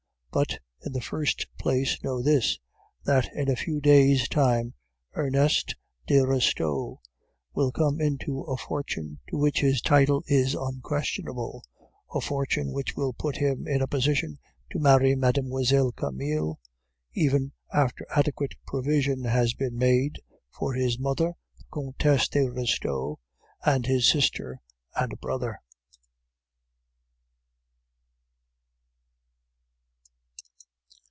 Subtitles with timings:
[0.33, 2.57] But, in the first place, know this
[3.03, 4.73] that in a few days time
[5.13, 5.75] Ernest
[6.07, 6.99] de Restaud
[7.53, 11.65] will come into a fortune to which his title is unquestionable,
[12.15, 14.39] a fortune which will put him in a position
[14.71, 15.91] to marry Mlle.
[15.97, 16.61] Camille,
[17.13, 23.17] even after adequate provision has been made for his mother the Comtesse de Restaud
[23.65, 24.61] and his sister
[24.95, 25.59] and brother."